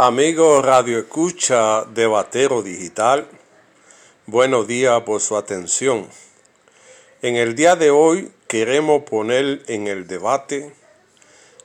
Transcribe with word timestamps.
Amigo 0.00 0.62
Radio 0.62 1.00
Escucha 1.00 1.84
de 1.86 2.06
Batero 2.06 2.62
Digital, 2.62 3.26
buenos 4.26 4.68
días 4.68 5.02
por 5.02 5.20
su 5.20 5.36
atención. 5.36 6.06
En 7.20 7.34
el 7.34 7.56
día 7.56 7.74
de 7.74 7.90
hoy 7.90 8.30
queremos 8.46 9.02
poner 9.02 9.64
en 9.66 9.88
el 9.88 10.06
debate 10.06 10.72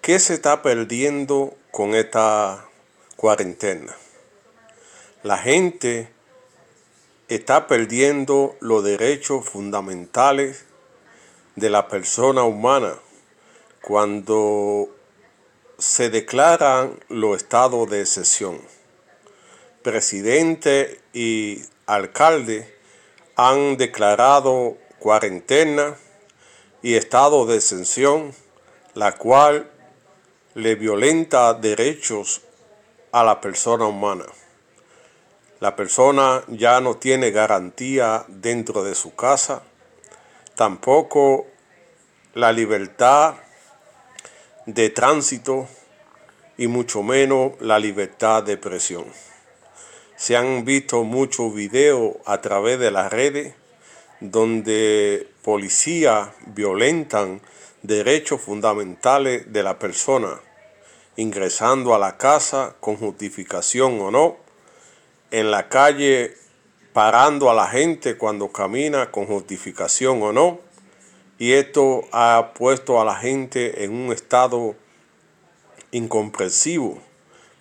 qué 0.00 0.20
se 0.20 0.34
está 0.34 0.62
perdiendo 0.62 1.56
con 1.72 1.96
esta 1.96 2.68
cuarentena. 3.16 3.96
La 5.24 5.36
gente 5.36 6.08
está 7.26 7.66
perdiendo 7.66 8.54
los 8.60 8.84
derechos 8.84 9.44
fundamentales 9.44 10.66
de 11.56 11.68
la 11.68 11.88
persona 11.88 12.44
humana 12.44 12.94
cuando 13.82 14.88
se 15.80 16.10
declaran 16.10 17.00
los 17.08 17.38
estados 17.38 17.88
de 17.88 18.02
excepción. 18.02 18.60
Presidente 19.82 21.00
y 21.14 21.62
alcalde 21.86 22.76
han 23.34 23.78
declarado 23.78 24.76
cuarentena 24.98 25.96
y 26.82 26.96
estado 26.96 27.46
de 27.46 27.56
excepción, 27.56 28.34
la 28.92 29.16
cual 29.16 29.70
le 30.54 30.74
violenta 30.74 31.54
derechos 31.54 32.42
a 33.10 33.24
la 33.24 33.40
persona 33.40 33.86
humana. 33.86 34.26
La 35.60 35.76
persona 35.76 36.42
ya 36.48 36.82
no 36.82 36.96
tiene 36.96 37.30
garantía 37.30 38.26
dentro 38.28 38.84
de 38.84 38.94
su 38.94 39.14
casa, 39.14 39.62
tampoco 40.56 41.46
la 42.34 42.52
libertad 42.52 43.36
de 44.66 44.90
tránsito 44.90 45.68
y 46.56 46.66
mucho 46.66 47.02
menos 47.02 47.52
la 47.60 47.78
libertad 47.78 48.42
de 48.42 48.52
expresión. 48.52 49.04
Se 50.16 50.36
han 50.36 50.64
visto 50.64 51.02
muchos 51.02 51.54
videos 51.54 52.16
a 52.26 52.40
través 52.40 52.78
de 52.78 52.90
las 52.90 53.10
redes 53.10 53.54
donde 54.20 55.26
policías 55.42 56.28
violentan 56.46 57.40
derechos 57.82 58.42
fundamentales 58.42 59.50
de 59.52 59.62
la 59.62 59.78
persona, 59.78 60.38
ingresando 61.16 61.94
a 61.94 61.98
la 61.98 62.18
casa 62.18 62.76
con 62.80 62.96
justificación 62.96 63.98
o 64.00 64.10
no, 64.10 64.36
en 65.30 65.50
la 65.50 65.68
calle 65.68 66.36
parando 66.92 67.50
a 67.50 67.54
la 67.54 67.68
gente 67.68 68.18
cuando 68.18 68.52
camina 68.52 69.10
con 69.10 69.26
justificación 69.26 70.22
o 70.22 70.32
no, 70.32 70.60
y 71.40 71.54
esto 71.54 72.06
ha 72.12 72.52
puesto 72.52 73.00
a 73.00 73.04
la 73.06 73.16
gente 73.16 73.82
en 73.82 73.94
un 73.94 74.12
estado 74.12 74.76
incomprensivo 75.90 77.00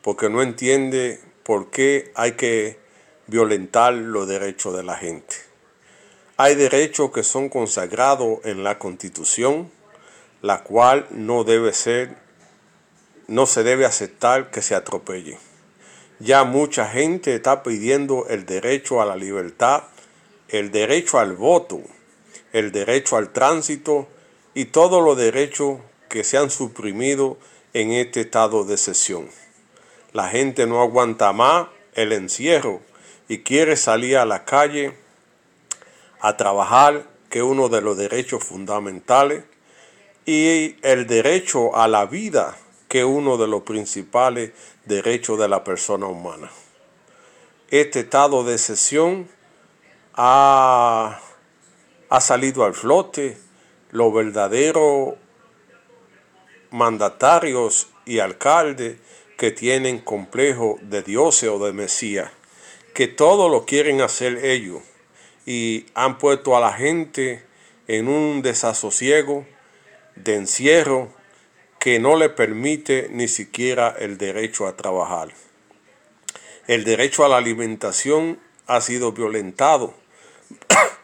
porque 0.02 0.30
no 0.30 0.42
entiende 0.42 1.22
por 1.44 1.72
qué 1.72 2.12
hay 2.14 2.34
que 2.34 2.78
violentar 3.28 3.94
los 3.94 4.28
derechos 4.28 4.76
de 4.76 4.84
la 4.84 4.98
gente. 4.98 5.38
Hay 6.36 6.56
derechos 6.56 7.12
que 7.12 7.24
son 7.24 7.48
consagrados 7.48 8.40
en 8.44 8.66
la 8.66 8.80
Constitución, 8.80 9.72
la 10.42 10.62
cual 10.64 11.08
no 11.12 11.46
debe 11.46 11.72
ser, 11.72 12.18
no 13.28 13.46
se 13.46 13.64
debe 13.64 13.86
aceptar 13.86 14.52
que 14.52 14.62
se 14.62 14.76
atropelle. 14.76 15.38
Ya 16.20 16.44
mucha 16.44 16.86
gente 16.86 17.34
está 17.34 17.64
pidiendo 17.64 18.28
el 18.28 18.46
derecho 18.46 19.02
a 19.02 19.06
la 19.06 19.16
libertad, 19.16 19.84
el 20.50 20.70
derecho 20.70 21.18
al 21.18 21.32
voto, 21.32 21.82
el 22.54 22.72
derecho 22.72 23.18
al 23.18 23.32
tránsito 23.32 24.08
y 24.54 24.66
todos 24.66 25.04
los 25.04 25.18
derechos 25.18 25.80
que 26.10 26.24
se 26.24 26.38
han 26.38 26.50
suprimido 26.50 27.38
en 27.74 27.92
este 27.92 28.22
estado 28.22 28.64
de 28.64 28.78
sesión. 28.78 29.30
La 30.12 30.28
gente 30.30 30.66
no 30.66 30.82
aguanta 30.82 31.32
más 31.34 31.68
el 31.94 32.12
encierro 32.14 32.82
y 33.28 33.40
quiere 33.40 33.78
salir 33.78 34.18
a 34.18 34.26
la 34.26 34.44
calle 34.44 34.96
a 36.20 36.36
trabajar, 36.36 37.08
que 37.30 37.40
es 37.40 37.46
uno 37.46 37.70
de 37.70 37.82
los 37.82 37.96
derechos 37.98 38.44
fundamentales, 38.44 39.44
y 40.26 40.76
el 40.82 41.08
derecho 41.08 41.76
a 41.76 41.88
la 41.88 42.06
vida, 42.06 42.58
que 42.88 43.00
es 43.00 43.06
uno 43.06 43.38
de 43.38 43.48
los 43.48 43.62
principales 43.64 44.52
derechos 44.86 45.40
de 45.40 45.48
la 45.48 45.64
persona 45.64 46.08
humana. 46.08 46.50
Este 47.70 48.02
estado 48.02 48.44
de 48.44 48.58
sesión 48.58 49.30
ha 50.16 51.20
ha 52.10 52.22
salido 52.22 52.64
al 52.64 52.74
flote 52.74 53.38
los 53.92 54.14
verdaderos 54.14 55.16
mandatarios 56.72 57.90
y 58.06 58.20
alcaldes 58.20 58.98
que 59.38 59.52
tienen 59.52 60.00
complejo 60.00 60.78
de 60.82 61.02
dioses 61.02 61.50
o 61.50 61.64
de 61.64 61.72
Mesías, 61.72 62.32
que 62.94 63.08
todo 63.08 63.48
lo 63.48 63.66
quieren 63.66 64.02
hacer 64.02 64.44
ellos 64.44 64.82
y 65.46 65.86
han 65.94 66.18
puesto 66.18 66.58
a 66.58 66.60
la 66.60 66.74
gente 66.74 67.44
en 67.88 68.08
un 68.08 68.42
desasosiego 68.42 69.46
de 70.16 70.36
encierro 70.36 71.10
que 71.80 72.00
no 72.00 72.18
le 72.18 72.30
permite 72.30 73.08
ni 73.10 73.28
siquiera 73.28 73.96
el 73.98 74.18
derecho 74.18 74.68
a 74.68 74.76
trabajar. 74.76 75.30
El 76.68 76.84
derecho 76.84 77.24
a 77.24 77.30
la 77.30 77.38
alimentación 77.38 78.40
ha 78.68 78.82
sido 78.82 79.14
violentado 79.14 79.94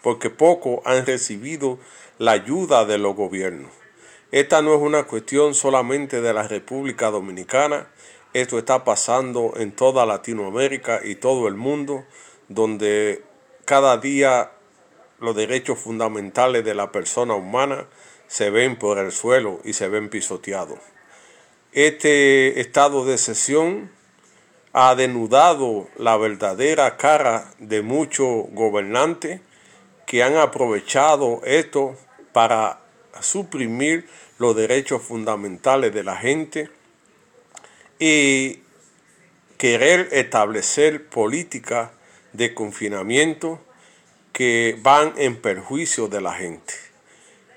porque 0.01 0.29
pocos 0.29 0.79
han 0.85 1.05
recibido 1.05 1.79
la 2.17 2.31
ayuda 2.31 2.85
de 2.85 2.97
los 2.97 3.15
gobiernos. 3.15 3.71
Esta 4.31 4.61
no 4.61 4.75
es 4.75 4.81
una 4.81 5.03
cuestión 5.03 5.53
solamente 5.55 6.21
de 6.21 6.33
la 6.33 6.47
República 6.47 7.09
Dominicana, 7.09 7.87
esto 8.33 8.59
está 8.59 8.83
pasando 8.83 9.53
en 9.55 9.71
toda 9.71 10.05
Latinoamérica 10.05 10.99
y 11.03 11.15
todo 11.15 11.47
el 11.47 11.55
mundo, 11.55 12.03
donde 12.49 13.23
cada 13.63 13.97
día 13.97 14.51
los 15.19 15.35
derechos 15.35 15.79
fundamentales 15.79 16.65
de 16.65 16.75
la 16.75 16.91
persona 16.91 17.33
humana 17.33 17.87
se 18.27 18.49
ven 18.49 18.77
por 18.77 18.97
el 18.97 19.11
suelo 19.11 19.61
y 19.63 19.73
se 19.73 19.87
ven 19.87 20.09
pisoteados. 20.09 20.79
Este 21.71 22.59
estado 22.59 23.05
de 23.05 23.13
excepción 23.13 23.89
ha 24.77 24.93
denudado 24.93 25.87
la 25.95 26.17
verdadera 26.17 26.97
cara 26.97 27.49
de 27.59 27.81
muchos 27.81 28.47
gobernantes 28.51 29.39
que 30.05 30.21
han 30.21 30.35
aprovechado 30.35 31.39
esto 31.45 31.95
para 32.33 32.81
suprimir 33.21 34.05
los 34.37 34.53
derechos 34.53 35.01
fundamentales 35.01 35.93
de 35.93 36.03
la 36.03 36.17
gente 36.17 36.69
y 37.99 38.59
querer 39.55 40.09
establecer 40.11 41.07
políticas 41.07 41.91
de 42.33 42.53
confinamiento 42.53 43.61
que 44.33 44.77
van 44.81 45.13
en 45.15 45.37
perjuicio 45.37 46.09
de 46.09 46.19
la 46.19 46.33
gente. 46.33 46.73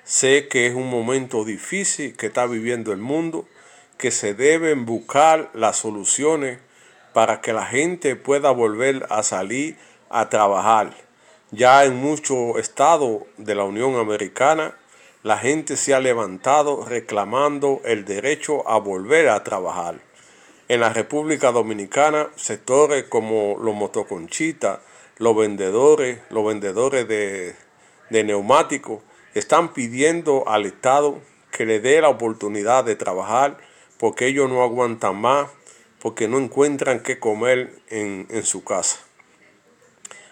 Sé 0.05 0.47
que 0.47 0.69
es 0.69 0.75
un 0.77 0.89
momento 0.89 1.45
difícil 1.45 2.17
que 2.17 2.27
está 2.27 2.47
viviendo 2.47 2.93
el 2.93 3.01
mundo, 3.01 3.49
que 3.97 4.13
se 4.13 4.35
deben 4.35 4.87
buscar 4.87 5.51
las 5.53 5.79
soluciones 5.79 6.61
para 7.19 7.41
que 7.41 7.53
la 7.53 7.67
gente 7.67 8.15
pueda 8.15 8.53
volver 8.53 9.05
a 9.11 9.25
salir 9.25 9.77
a 10.09 10.29
trabajar 10.29 10.95
ya 11.51 11.85
en 11.85 11.97
muchos 11.97 12.57
estados 12.59 13.23
de 13.37 13.57
la 13.57 13.65
Unión 13.65 13.97
Americana, 13.97 14.77
la 15.25 15.37
gente 15.37 15.77
se 15.77 15.95
ha 15.95 15.99
levantado 15.99 16.85
reclamando 16.85 17.81
el 17.85 18.05
derecho 18.05 18.69
a 18.69 18.79
volver 18.79 19.31
a 19.31 19.43
trabajar. 19.43 19.99
En 20.69 20.79
la 20.79 20.93
República 20.93 21.51
Dominicana, 21.51 22.29
sectores 22.37 23.03
como 23.09 23.57
los 23.61 23.75
motoconchitas, 23.75 24.79
los 25.17 25.37
vendedores, 25.37 26.21
los 26.31 26.47
vendedores 26.47 27.09
de, 27.09 27.57
de 28.11 28.23
neumáticos, 28.23 29.03
están 29.35 29.73
pidiendo 29.73 30.49
al 30.49 30.67
Estado 30.67 31.19
que 31.51 31.67
le 31.67 31.81
dé 31.81 32.01
la 32.01 32.11
oportunidad 32.11 32.85
de 32.85 32.95
trabajar 32.95 33.59
porque 33.99 34.29
ellos 34.29 34.49
no 34.49 34.63
aguantan 34.63 35.21
más, 35.21 35.49
porque 36.01 36.29
no 36.29 36.39
encuentran 36.39 37.01
qué 37.01 37.19
comer 37.19 37.73
en, 37.89 38.27
en 38.31 38.45
su 38.45 38.65
casa 38.65 38.99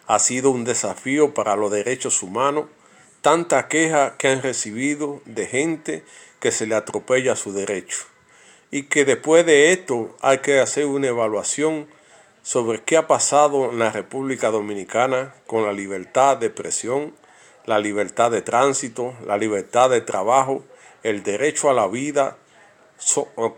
ha 0.06 0.18
sido 0.18 0.50
un 0.50 0.64
desafío 0.64 1.34
para 1.34 1.56
los 1.56 1.70
derechos 1.70 2.22
humanos, 2.22 2.66
tanta 3.22 3.68
queja 3.68 4.16
que 4.16 4.28
han 4.28 4.42
recibido 4.42 5.20
de 5.24 5.46
gente 5.46 6.04
que 6.38 6.52
se 6.52 6.66
le 6.66 6.76
atropella 6.76 7.34
su 7.34 7.52
derecho. 7.52 7.98
Y 8.70 8.84
que 8.84 9.04
después 9.04 9.44
de 9.46 9.72
esto 9.72 10.16
hay 10.20 10.38
que 10.38 10.60
hacer 10.60 10.86
una 10.86 11.08
evaluación 11.08 11.88
sobre 12.42 12.82
qué 12.82 12.96
ha 12.96 13.08
pasado 13.08 13.70
en 13.70 13.80
la 13.80 13.90
República 13.90 14.50
Dominicana 14.50 15.34
con 15.46 15.64
la 15.64 15.72
libertad 15.72 16.36
de 16.36 16.46
expresión, 16.46 17.14
la 17.64 17.80
libertad 17.80 18.30
de 18.30 18.42
tránsito, 18.42 19.14
la 19.26 19.36
libertad 19.36 19.90
de 19.90 20.00
trabajo, 20.00 20.64
el 21.02 21.24
derecho 21.24 21.68
a 21.68 21.74
la 21.74 21.88
vida, 21.88 22.36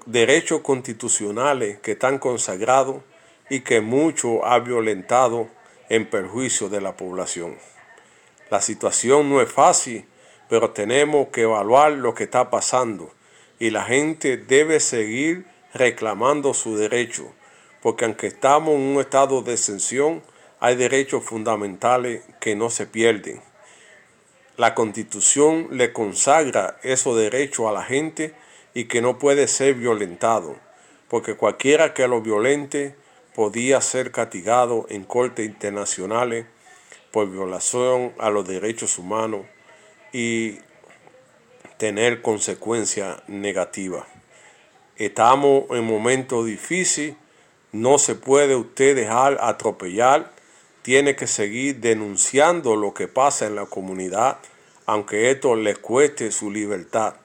derechos 0.07 0.61
constitucionales 0.61 1.79
que 1.81 1.93
están 1.93 2.19
consagrados 2.19 3.03
y 3.51 3.61
que 3.61 3.81
mucho 3.81 4.45
ha 4.45 4.59
violentado 4.59 5.49
en 5.89 6.09
perjuicio 6.09 6.69
de 6.69 6.81
la 6.81 6.97
población. 6.97 7.57
La 8.51 8.61
situación 8.61 9.31
no 9.31 9.41
es 9.41 9.51
fácil, 9.51 10.07
pero 10.49 10.71
tenemos 10.71 11.29
que 11.29 11.43
evaluar 11.43 11.93
lo 11.93 12.15
que 12.15 12.25
está 12.25 12.51
pasando 12.51 13.13
y 13.59 13.71
la 13.71 13.85
gente 13.85 14.37
debe 14.37 14.81
seguir 14.81 15.47
reclamando 15.75 16.55
su 16.55 16.77
derecho, 16.77 17.33
porque 17.83 18.05
aunque 18.05 18.29
estamos 18.29 18.75
en 18.75 18.81
un 18.81 19.01
estado 19.01 19.43
de 19.43 19.55
exención, 19.55 20.23
hay 20.61 20.77
derechos 20.77 21.25
fundamentales 21.25 22.23
que 22.41 22.57
no 22.57 22.71
se 22.71 22.87
pierden. 22.87 23.41
La 24.57 24.75
constitución 24.75 25.69
le 25.73 25.93
consagra 25.93 26.79
esos 26.83 27.17
derechos 27.17 27.69
a 27.69 27.73
la 27.73 27.85
gente 27.85 28.35
y 28.79 28.85
que 28.85 29.03
no 29.03 29.19
puede 29.19 29.49
ser 29.49 29.75
violentado, 29.75 30.55
porque 31.09 31.35
cualquiera 31.35 31.95
que 31.95 32.07
lo 32.07 32.21
violente 32.21 32.95
podía 33.35 33.81
ser 33.81 34.13
castigado 34.13 34.87
en 34.89 35.03
cortes 35.03 35.45
internacionales 35.47 36.47
por 37.11 37.29
violación 37.29 38.13
a 38.21 38.31
los 38.31 38.47
derechos 38.47 38.97
humanos 38.97 39.47
y 40.13 40.61
tener 41.77 42.23
consecuencias 42.23 43.21
negativas. 43.27 44.05
Estamos 44.95 45.65
en 45.71 45.83
momentos 45.85 46.47
difíciles, 46.47 47.17
no 47.73 47.99
se 47.99 48.15
puede 48.15 48.55
usted 48.55 48.95
dejar 48.95 49.39
atropellar, 49.41 50.31
tiene 50.83 51.17
que 51.17 51.27
seguir 51.27 51.81
denunciando 51.81 52.77
lo 52.77 52.95
que 52.95 53.09
pasa 53.09 53.45
en 53.47 53.57
la 53.57 53.67
comunidad, 53.67 54.39
aunque 54.87 55.33
esto 55.33 55.57
le 55.57 55.75
cueste 55.75 56.31
su 56.31 56.53
libertad, 56.53 57.17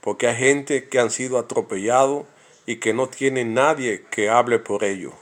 porque 0.00 0.28
hay 0.28 0.36
gente 0.36 0.88
que 0.88 0.98
han 0.98 1.10
sido 1.10 1.38
atropellados 1.38 2.26
y 2.66 2.76
que 2.76 2.92
no 2.92 3.08
tiene 3.08 3.44
nadie 3.44 4.04
que 4.10 4.28
hable 4.28 4.58
por 4.58 4.84
ellos. 4.84 5.14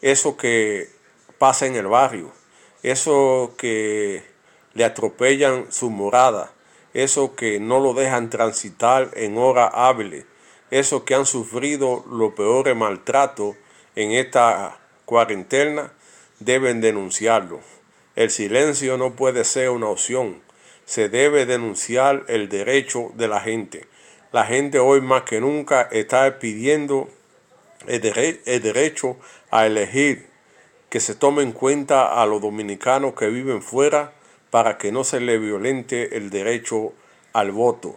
Eso 0.00 0.36
que 0.36 0.88
pasa 1.38 1.66
en 1.66 1.76
el 1.76 1.86
barrio, 1.86 2.32
eso 2.82 3.54
que 3.56 4.22
le 4.74 4.84
atropellan 4.84 5.72
su 5.72 5.90
morada, 5.90 6.52
eso 6.92 7.34
que 7.34 7.58
no 7.58 7.80
lo 7.80 7.94
dejan 7.94 8.30
transitar 8.30 9.10
en 9.14 9.36
hora 9.38 9.66
hábiles, 9.66 10.24
esos 10.70 11.02
que 11.02 11.14
han 11.14 11.26
sufrido 11.26 12.04
los 12.10 12.34
peores 12.34 12.76
maltratos 12.76 13.56
en 13.96 14.12
esta 14.12 14.78
cuarentena, 15.04 15.92
deben 16.40 16.80
denunciarlo. 16.80 17.60
El 18.16 18.30
silencio 18.30 18.96
no 18.96 19.14
puede 19.14 19.44
ser 19.44 19.70
una 19.70 19.88
opción. 19.88 20.42
Se 20.84 21.08
debe 21.08 21.46
denunciar 21.46 22.24
el 22.28 22.48
derecho 22.48 23.10
de 23.14 23.28
la 23.28 23.40
gente. 23.40 23.86
La 24.34 24.44
gente 24.44 24.80
hoy 24.80 25.00
más 25.00 25.22
que 25.22 25.40
nunca 25.40 25.82
está 25.92 26.40
pidiendo 26.40 27.08
el, 27.86 28.00
derecho 28.00 29.16
a 29.52 29.64
elegir, 29.66 30.26
que 30.90 30.98
se 30.98 31.14
tome 31.14 31.44
en 31.44 31.52
cuenta 31.52 32.20
a 32.20 32.26
los 32.26 32.42
dominicanos 32.42 33.14
que 33.14 33.28
viven 33.28 33.62
fuera 33.62 34.12
para 34.50 34.76
que 34.76 34.90
no 34.90 35.04
se 35.04 35.20
le 35.20 35.38
violente 35.38 36.16
el 36.16 36.30
derecho 36.30 36.94
al 37.32 37.52
voto. 37.52 37.94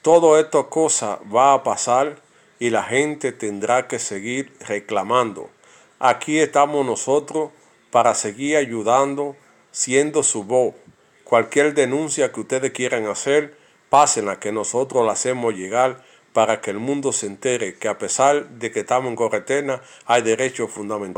Todo 0.00 0.38
esto 0.40 0.70
cosa 0.70 1.18
va 1.30 1.52
a 1.52 1.62
pasar 1.62 2.22
y 2.58 2.70
la 2.70 2.84
gente 2.84 3.32
tendrá 3.32 3.86
que 3.86 3.98
seguir 3.98 4.56
reclamando. 4.66 5.50
Aquí 5.98 6.38
estamos 6.38 6.86
nosotros 6.86 7.50
para 7.90 8.14
seguir 8.14 8.56
ayudando, 8.56 9.36
siendo 9.72 10.22
su 10.22 10.44
voz. 10.44 10.74
Cualquier 11.24 11.74
denuncia 11.74 12.32
que 12.32 12.40
ustedes 12.40 12.70
quieran 12.70 13.04
hacer, 13.08 13.65
pásenla 13.96 14.38
que 14.38 14.52
nosotros 14.52 15.06
la 15.06 15.12
hacemos 15.12 15.54
llegar 15.54 16.02
para 16.34 16.60
que 16.60 16.70
el 16.70 16.78
mundo 16.78 17.14
se 17.14 17.24
entere 17.24 17.78
que 17.78 17.88
a 17.88 17.96
pesar 17.96 18.46
de 18.46 18.70
que 18.70 18.80
estamos 18.80 19.08
en 19.08 19.16
cuarentena 19.16 19.80
hay 20.04 20.20
derechos 20.20 20.70
fundamentales. 20.70 21.14